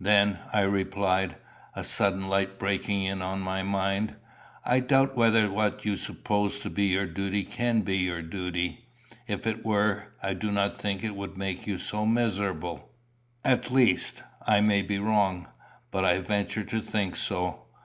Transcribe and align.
"Then," 0.00 0.40
I 0.52 0.62
replied, 0.62 1.36
a 1.72 1.84
sudden 1.84 2.28
light 2.28 2.58
breaking 2.58 3.04
in 3.04 3.22
on 3.22 3.38
my 3.40 3.62
mind, 3.62 4.16
"I 4.64 4.80
doubt 4.80 5.14
whether 5.14 5.48
what 5.48 5.84
you 5.84 5.96
suppose 5.96 6.58
to 6.58 6.68
be 6.68 6.86
your 6.86 7.06
duty 7.06 7.44
can 7.44 7.82
be 7.82 7.96
your 7.98 8.20
duty. 8.20 8.86
If 9.28 9.46
it 9.46 9.64
were, 9.64 10.14
I 10.20 10.34
do 10.34 10.50
not 10.50 10.76
think 10.78 11.04
it 11.04 11.14
would 11.14 11.36
make 11.38 11.68
you 11.68 11.78
so 11.78 12.04
miserable. 12.04 12.90
At 13.44 13.70
least 13.70 14.24
I 14.44 14.60
may 14.60 14.82
be 14.82 14.98
wrong, 14.98 15.46
but 15.92 16.04
I 16.04 16.18
venture 16.18 16.64
to 16.64 16.80
think 16.80 17.14
so." 17.14 17.66